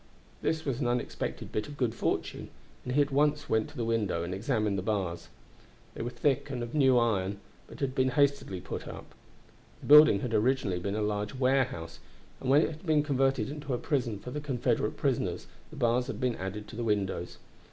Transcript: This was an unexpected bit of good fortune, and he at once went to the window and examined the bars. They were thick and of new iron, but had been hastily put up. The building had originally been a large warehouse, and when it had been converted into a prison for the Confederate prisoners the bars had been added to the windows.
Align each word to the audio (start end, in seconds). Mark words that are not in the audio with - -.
This 0.41 0.65
was 0.65 0.79
an 0.79 0.87
unexpected 0.87 1.51
bit 1.51 1.67
of 1.67 1.77
good 1.77 1.93
fortune, 1.93 2.49
and 2.83 2.95
he 2.95 3.01
at 3.03 3.11
once 3.11 3.47
went 3.47 3.69
to 3.69 3.77
the 3.77 3.85
window 3.85 4.23
and 4.23 4.33
examined 4.33 4.75
the 4.75 4.81
bars. 4.81 5.29
They 5.93 6.01
were 6.01 6.09
thick 6.09 6.49
and 6.49 6.63
of 6.63 6.73
new 6.73 6.97
iron, 6.97 7.39
but 7.67 7.81
had 7.81 7.93
been 7.93 8.09
hastily 8.09 8.61
put 8.61 8.87
up. 8.87 9.13
The 9.79 9.85
building 9.85 10.21
had 10.21 10.33
originally 10.33 10.79
been 10.79 10.95
a 10.95 11.03
large 11.03 11.35
warehouse, 11.35 11.99
and 12.39 12.49
when 12.49 12.63
it 12.63 12.71
had 12.71 12.83
been 12.83 13.03
converted 13.03 13.51
into 13.51 13.75
a 13.75 13.77
prison 13.77 14.17
for 14.17 14.31
the 14.31 14.41
Confederate 14.41 14.97
prisoners 14.97 15.45
the 15.69 15.75
bars 15.75 16.07
had 16.07 16.19
been 16.19 16.35
added 16.37 16.67
to 16.69 16.75
the 16.75 16.83
windows. 16.83 17.37